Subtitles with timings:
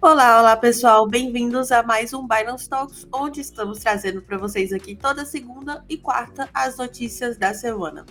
[0.00, 4.94] Olá, olá pessoal, bem-vindos a mais um Binance Talks, onde estamos trazendo para vocês aqui
[4.94, 8.06] toda segunda e quarta as notícias da semana.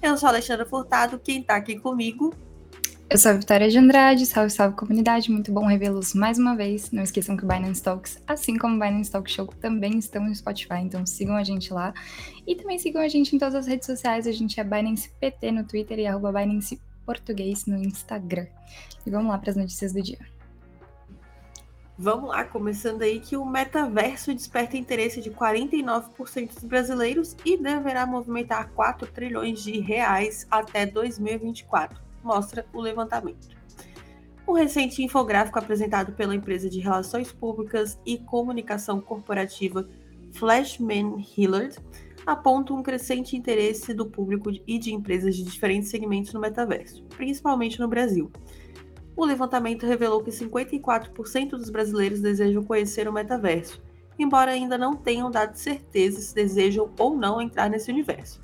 [0.00, 2.32] Eu sou a Alexandra Furtado, quem está aqui comigo.
[3.10, 6.92] Eu sou a Vitória de Andrade, salve, salve comunidade, muito bom revê-los mais uma vez.
[6.92, 10.34] Não esqueçam que o Binance Talks, assim como o Binance Talk Show, também estão no
[10.34, 11.92] Spotify, então sigam a gente lá.
[12.46, 15.50] E também sigam a gente em todas as redes sociais, a gente é Binance PT
[15.50, 18.46] no Twitter e arroba Binance Português no Instagram.
[19.04, 20.33] E vamos lá para as notícias do dia.
[21.96, 28.04] Vamos lá, começando aí que o metaverso desperta interesse de 49% dos brasileiros e deverá
[28.04, 33.48] movimentar 4 trilhões de reais até 2024, mostra o levantamento.
[34.44, 39.88] O recente infográfico apresentado pela empresa de relações públicas e comunicação corporativa
[40.32, 41.78] Flashman Hillard
[42.26, 47.78] aponta um crescente interesse do público e de empresas de diferentes segmentos no metaverso, principalmente
[47.78, 48.32] no Brasil
[49.16, 53.82] o levantamento revelou que 54% dos brasileiros desejam conhecer o metaverso,
[54.18, 58.42] embora ainda não tenham dado certeza se desejam ou não entrar nesse universo.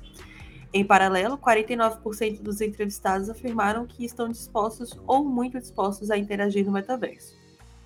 [0.73, 6.71] Em paralelo, 49% dos entrevistados afirmaram que estão dispostos ou muito dispostos a interagir no
[6.71, 7.35] metaverso.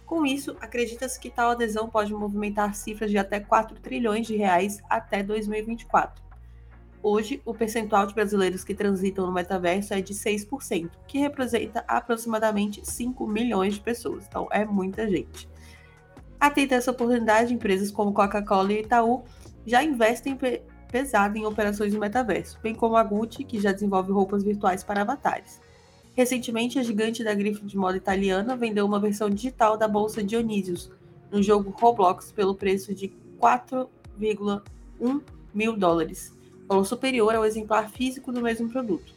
[0.05, 4.83] Com isso, acredita-se que tal adesão pode movimentar cifras de até 4 trilhões de reais
[4.87, 6.24] até 2024.
[7.07, 12.81] Hoje, o percentual de brasileiros que transitam no metaverso é de 6%, que representa aproximadamente
[12.83, 14.25] 5 milhões de pessoas.
[14.27, 15.47] Então, é muita gente.
[16.39, 19.23] Atenta a essa oportunidade, empresas como Coca-Cola e Itaú
[19.67, 20.35] já investem
[20.91, 25.01] pesado em operações no metaverso, bem como a Gucci, que já desenvolve roupas virtuais para
[25.01, 25.61] avatares.
[26.15, 30.91] Recentemente, a gigante da grife de moda italiana vendeu uma versão digital da bolsa Dionysius
[31.29, 35.21] no jogo Roblox pelo preço de 4,1
[35.53, 36.34] mil dólares
[36.67, 39.13] valor superior ao exemplar físico do mesmo produto.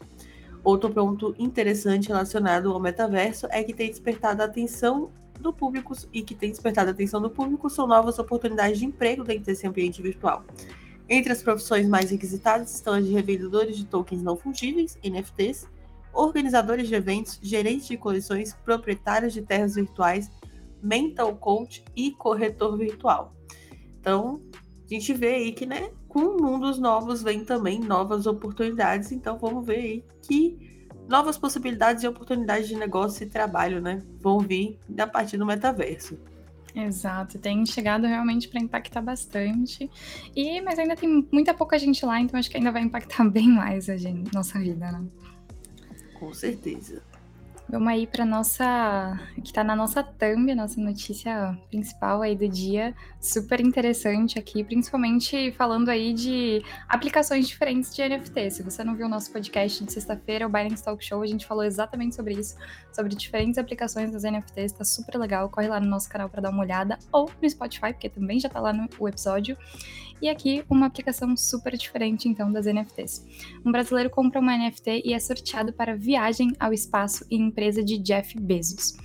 [0.62, 6.22] Outro ponto interessante relacionado ao metaverso é que tem despertado a atenção do público e
[6.22, 10.02] que tem despertado a atenção do público são novas oportunidades de emprego dentro desse ambiente
[10.02, 10.44] virtual.
[11.08, 15.66] Entre as profissões mais requisitadas estão as de revendedores de tokens não fungíveis, NFTs,
[16.12, 20.30] organizadores de eventos, gerentes de coleções, proprietários de terras virtuais,
[20.82, 23.32] mental coach e corretor virtual.
[24.00, 24.42] Então,
[24.84, 29.12] a gente vê aí que, né, com mundos novos vem também novas oportunidades.
[29.12, 30.68] Então vamos ver aí que
[31.08, 36.18] novas possibilidades e oportunidades de negócio e trabalho, né, vão vir a partir do metaverso.
[36.74, 39.90] Exato, tem chegado realmente para impactar bastante.
[40.36, 43.48] E mas ainda tem muita pouca gente lá, então acho que ainda vai impactar bem
[43.48, 45.04] mais a gente, nossa vida, né?
[46.18, 47.02] Com certeza.
[47.70, 52.48] Vamos aí para nossa, que está na nossa thumb, a nossa notícia principal aí do
[52.48, 58.50] dia, super interessante aqui, principalmente falando aí de aplicações diferentes de NFT.
[58.52, 61.44] Se você não viu o nosso podcast de sexta-feira, o Binance Talk Show, a gente
[61.44, 62.56] falou exatamente sobre isso,
[62.90, 65.50] sobre diferentes aplicações das NFTs, está super legal.
[65.50, 68.48] Corre lá no nosso canal para dar uma olhada ou no Spotify, porque também já
[68.48, 69.58] está lá no episódio.
[70.20, 73.24] E aqui uma aplicação super diferente então das NFTs.
[73.64, 77.98] Um brasileiro compra uma NFT e é sorteado para viagem ao espaço em empresa de
[77.98, 78.96] Jeff Bezos.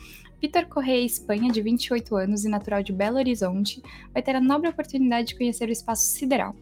[0.44, 3.82] Vitor Correia Espanha, de 28 anos e natural de Belo Horizonte,
[4.12, 6.54] vai ter a nobre oportunidade de conhecer o espaço sideral.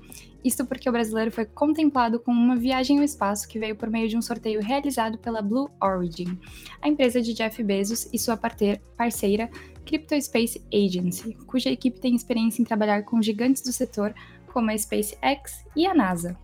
[0.44, 4.08] Isto porque o brasileiro foi contemplado com uma viagem ao espaço que veio por meio
[4.08, 6.38] de um sorteio realizado pela Blue Origin,
[6.80, 9.50] a empresa de Jeff Bezos e sua parceira
[9.84, 14.14] Crypto Space Agency, cuja equipe tem experiência em trabalhar com gigantes do setor
[14.52, 16.38] como a SpaceX e a NASA.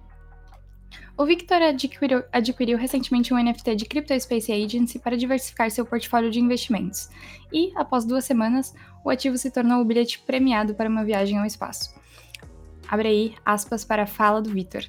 [1.17, 6.29] O Victor adquiriu, adquiriu, recentemente um NFT de Crypto Space Agency para diversificar seu portfólio
[6.29, 7.09] de investimentos,
[7.51, 8.73] e, após duas semanas,
[9.03, 11.95] o ativo se tornou o bilhete premiado para uma viagem ao espaço.
[12.87, 14.85] Abre aí aspas para a fala do Victor.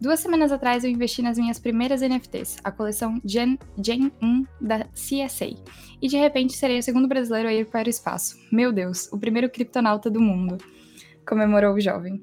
[0.00, 4.84] Duas semanas atrás eu investi nas minhas primeiras NFTs, a coleção Gen, Gen 1 da
[4.94, 5.56] CSA,
[6.00, 8.36] e de repente serei o segundo brasileiro a ir para o espaço.
[8.52, 10.58] Meu Deus, o primeiro criptonauta do mundo,
[11.26, 12.20] comemorou o jovem.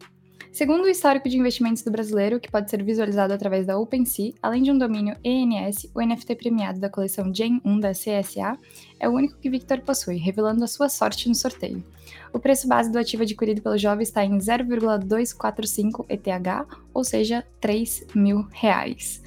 [0.55, 4.63] Segundo o histórico de investimentos do brasileiro, que pode ser visualizado através da OpenSea, além
[4.63, 8.57] de um domínio ENS, o NFT premiado da coleção Gen 1 da CSA
[8.97, 11.83] é o único que Victor possui, revelando a sua sorte no sorteio.
[12.31, 18.05] O preço base do ativo adquirido pelo jovem está em 0,245 ETH, ou seja, 3
[18.15, 19.21] mil reais.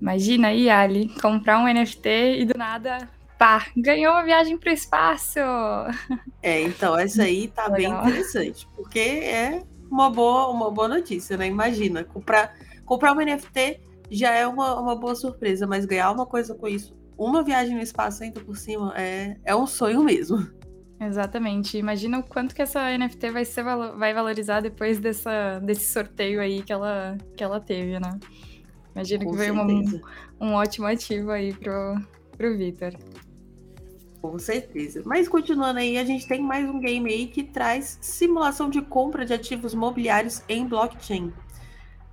[0.00, 4.72] Imagina aí, Ali, comprar um NFT e do nada pá, ganhou uma viagem para o
[4.72, 5.38] espaço.
[6.42, 8.02] É, então essa aí tá Legal.
[8.02, 11.46] bem interessante, porque é uma boa, uma boa notícia, né?
[11.46, 12.54] Imagina, comprar,
[12.84, 16.96] comprar uma NFT já é uma, uma boa surpresa, mas ganhar uma coisa com isso,
[17.16, 20.48] uma viagem no espaço ainda por cima, é, é um sonho mesmo.
[21.00, 21.78] Exatamente.
[21.78, 26.62] Imagina o quanto que essa NFT vai, ser, vai valorizar depois dessa, desse sorteio aí
[26.62, 28.18] que ela, que ela teve, né?
[28.94, 29.66] Imagina Com que veio uma,
[30.40, 31.96] um ótimo ativo aí pro,
[32.36, 32.92] pro Vitor.
[34.20, 35.02] Com certeza.
[35.06, 39.24] Mas continuando aí, a gente tem mais um game aí que traz simulação de compra
[39.24, 41.32] de ativos mobiliários em blockchain.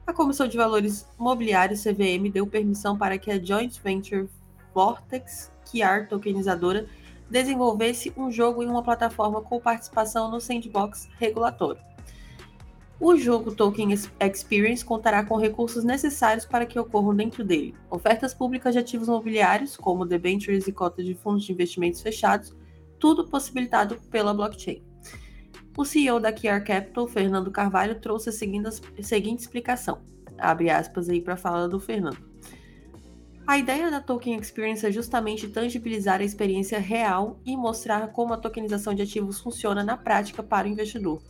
[0.06, 4.30] A Comissão de Valores Mobiliários, CVM, deu permissão para que a joint venture
[4.74, 6.88] Vortex QR tokenizadora
[7.30, 11.82] desenvolvesse um jogo em uma plataforma com participação no sandbox regulatório.
[13.00, 13.90] O jogo Token
[14.20, 17.76] Experience contará com recursos necessários para que ocorram dentro dele.
[17.92, 22.56] Ofertas públicas de ativos imobiliários, como debentures e cotas de fundos de investimentos fechados,
[22.98, 24.82] tudo possibilitado pela blockchain.
[25.78, 30.02] O CEO da QR Capital, Fernando Carvalho, trouxe a seguinte, a seguinte explicação.
[30.36, 32.18] Abre aspas aí para a fala do Fernando.
[33.46, 38.38] A ideia da Token Experience é justamente tangibilizar a experiência real e mostrar como a
[38.38, 41.22] tokenização de ativos funciona na prática para o investidor.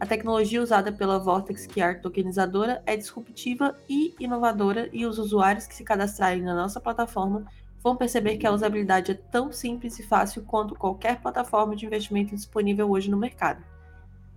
[0.00, 5.74] A tecnologia usada pela Vortex QR tokenizadora é disruptiva e inovadora e os usuários que
[5.74, 7.46] se cadastrarem na nossa plataforma
[7.80, 12.34] vão perceber que a usabilidade é tão simples e fácil quanto qualquer plataforma de investimento
[12.34, 13.62] disponível hoje no mercado.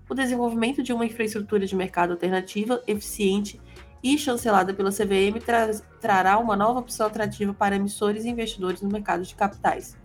[0.07, 3.60] O desenvolvimento de uma infraestrutura de mercado alternativa, eficiente
[4.03, 8.89] e chancelada pela CVM tra trará uma nova opção atrativa para emissores e investidores no
[8.89, 9.98] mercado de capitais.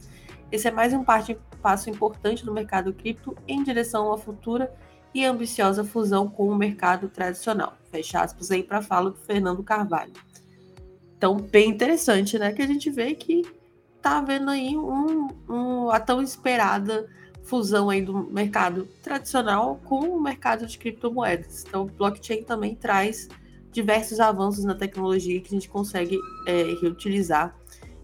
[0.50, 4.72] Esse é mais um passo importante do mercado cripto em direção a uma futura
[5.14, 7.76] e ambiciosa fusão com o mercado tradicional.
[7.90, 10.12] Fecha aspas aí para a fala do Fernando Carvalho.
[11.16, 12.52] Então, bem interessante, né?
[12.52, 13.42] Que a gente vê que
[14.00, 17.08] tá havendo aí um, um, a tão esperada
[17.44, 21.64] fusão aí do mercado tradicional com o mercado de criptomoedas.
[21.66, 23.28] Então, blockchain também traz
[23.70, 27.56] diversos avanços na tecnologia que a gente consegue é, reutilizar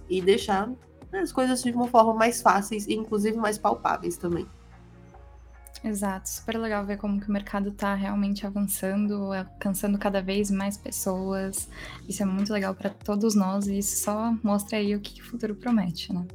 [0.08, 0.70] e deixar
[1.12, 4.46] as coisas de uma forma mais fáceis e inclusive mais palpáveis também.
[5.82, 10.76] Exato, super legal ver como que o mercado está realmente avançando, alcançando cada vez mais
[10.76, 11.69] pessoas.
[12.08, 15.25] Isso é muito legal para todos nós e isso só mostra aí o que o
[15.25, 16.26] futuro promete, né?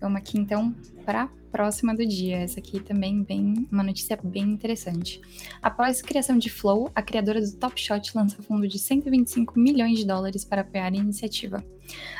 [0.00, 0.74] Vamos aqui então
[1.04, 2.38] para próxima do dia.
[2.38, 5.20] Essa aqui também bem uma notícia bem interessante.
[5.60, 9.98] Após a criação de Flow, a criadora do Top Shot lança fundo de 125 milhões
[9.98, 11.62] de dólares para apoiar a iniciativa.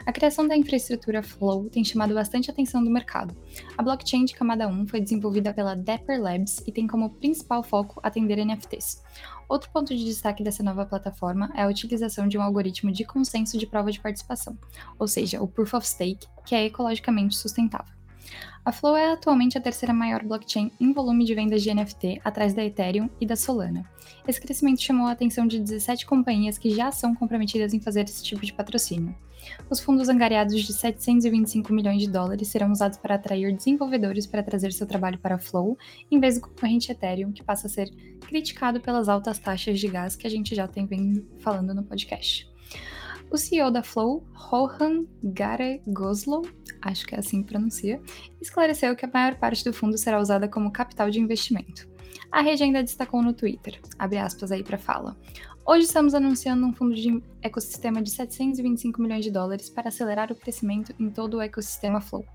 [0.05, 3.37] A criação da infraestrutura Flow tem chamado bastante atenção do mercado.
[3.77, 8.01] A blockchain de camada 1 foi desenvolvida pela Dapper Labs e tem como principal foco
[8.03, 9.03] atender NFTs.
[9.49, 13.59] Outro ponto de destaque dessa nova plataforma é a utilização de um algoritmo de consenso
[13.59, 14.59] de prova de participação,
[14.99, 17.93] ou seja, o Proof of Stake, que é ecologicamente sustentável.
[18.65, 22.55] A Flow é atualmente a terceira maior blockchain em volume de vendas de NFT, atrás
[22.55, 23.85] da Ethereum e da Solana.
[24.27, 28.23] Esse crescimento chamou a atenção de 17 companhias que já são comprometidas em fazer esse
[28.23, 29.15] tipo de patrocínio.
[29.69, 34.73] Os fundos angariados de 725 milhões de dólares serão usados para atrair desenvolvedores para trazer
[34.73, 35.77] seu trabalho para a Flow,
[36.11, 37.91] em vez do concorrente Ethereum, que passa a ser
[38.21, 42.51] criticado pelas altas taxas de gás que a gente já tem vindo falando no podcast.
[43.31, 46.47] O CEO da Flow, Rohan Garegoslow,
[46.83, 47.99] acho que é assim que pronuncia,
[48.41, 51.91] esclareceu que a maior parte do fundo será usada como capital de investimento.
[52.31, 55.17] A rede ainda destacou no Twitter, abre aspas aí para fala.
[55.65, 60.35] Hoje estamos anunciando um fundo de ecossistema de 725 milhões de dólares para acelerar o
[60.35, 62.27] crescimento em todo o ecossistema Flow.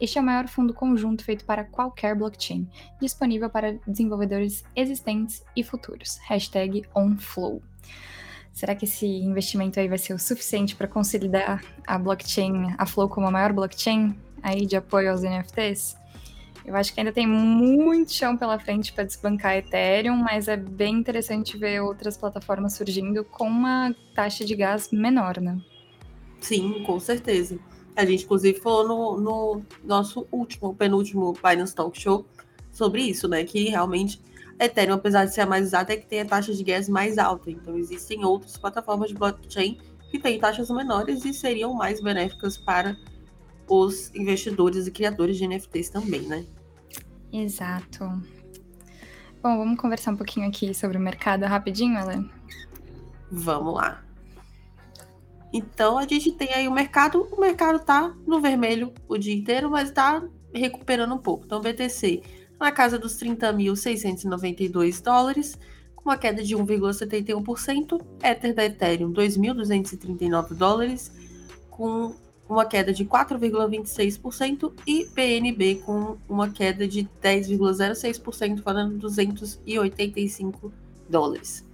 [0.00, 2.68] Este é o maior fundo conjunto feito para qualquer blockchain,
[3.00, 6.18] disponível para desenvolvedores existentes e futuros.
[6.28, 7.60] Hashtag OnFlow.
[8.52, 13.08] Será que esse investimento aí vai ser o suficiente para consolidar a blockchain, a Flow
[13.08, 15.96] como a maior blockchain aí de apoio aos NFTs?
[16.66, 20.96] Eu acho que ainda tem muito chão pela frente para desbancar Ethereum, mas é bem
[20.96, 25.60] interessante ver outras plataformas surgindo com uma taxa de gás menor, né?
[26.40, 27.56] Sim, com certeza.
[27.94, 32.26] A gente, inclusive, falou no, no nosso último, penúltimo Binance Talk Show
[32.72, 33.44] sobre isso, né?
[33.44, 34.20] Que realmente
[34.58, 37.16] Ethereum, apesar de ser a mais usada, é que tem a taxa de gas mais
[37.16, 37.48] alta.
[37.48, 39.78] Então, existem outras plataformas de blockchain
[40.10, 42.96] que têm taxas menores e seriam mais benéficas para
[43.68, 46.44] os investidores e criadores de NFTs também, né?
[47.42, 48.04] Exato.
[49.42, 52.30] Bom, vamos conversar um pouquinho aqui sobre o mercado rapidinho, Ellen?
[53.30, 54.02] Vamos lá.
[55.52, 59.70] Então, a gente tem aí o mercado, o mercado tá no vermelho o dia inteiro,
[59.70, 60.22] mas tá
[60.54, 61.44] recuperando um pouco.
[61.44, 62.22] Então, BTC
[62.58, 65.58] na casa dos 30.692 dólares,
[65.94, 71.12] com uma queda de 1,71%, Ether da Ethereum 2.239 dólares,
[71.68, 72.14] com
[72.48, 80.72] uma queda de 4,26% e PNB com uma queda de 10,06%, falando 285
[81.08, 81.66] dólares.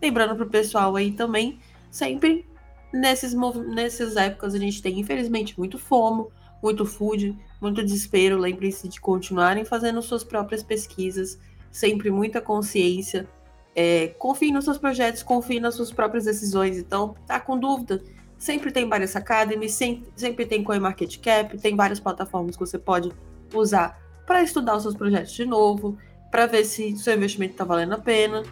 [0.00, 1.58] Lembrando para o pessoal aí também,
[1.90, 2.46] sempre
[2.92, 6.30] nesses, nessas épocas a gente tem infelizmente muito FOMO,
[6.62, 8.38] muito food, muito desespero.
[8.38, 11.38] Lembrem-se de continuarem fazendo suas próprias pesquisas,
[11.70, 13.28] sempre muita consciência.
[13.74, 16.78] É, confie nos seus projetos, confie nas suas próprias decisões.
[16.78, 18.02] Então, tá com dúvida?
[18.38, 23.12] Sempre tem Bias Academy, sempre, sempre tem CoinMarketCap, tem várias plataformas que você pode
[23.54, 25.96] usar para estudar os seus projetos de novo,
[26.30, 28.42] para ver se seu investimento está valendo a pena.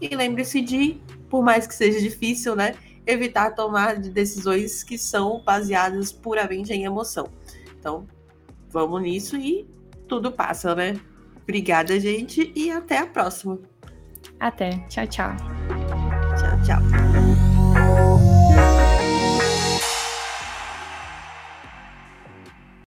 [0.00, 2.74] E lembre-se de, por mais que seja difícil, né,
[3.06, 7.28] evitar tomar decisões que são baseadas puramente em emoção.
[7.78, 8.06] Então,
[8.70, 9.66] vamos nisso e
[10.08, 10.98] tudo passa, né?
[11.42, 13.58] Obrigada, gente, e até a próxima.
[14.38, 14.70] Até.
[14.88, 15.36] Tchau, tchau.
[16.36, 18.15] Tchau, tchau.